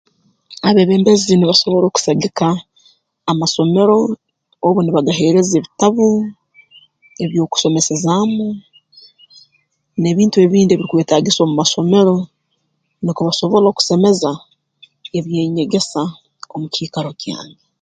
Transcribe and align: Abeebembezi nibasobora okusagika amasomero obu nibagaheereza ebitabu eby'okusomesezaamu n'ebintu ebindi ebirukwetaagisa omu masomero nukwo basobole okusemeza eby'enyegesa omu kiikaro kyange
Abeebembezi 0.67 1.31
nibasobora 1.35 1.85
okusagika 1.87 2.47
amasomero 3.31 3.97
obu 4.65 4.79
nibagaheereza 4.81 5.53
ebitabu 5.57 6.07
eby'okusomesezaamu 7.23 8.47
n'ebintu 10.01 10.37
ebindi 10.45 10.71
ebirukwetaagisa 10.73 11.39
omu 11.41 11.53
masomero 11.61 12.15
nukwo 13.01 13.21
basobole 13.27 13.65
okusemeza 13.69 14.31
eby'enyegesa 15.17 16.01
omu 16.53 16.65
kiikaro 16.73 17.11
kyange 17.21 17.59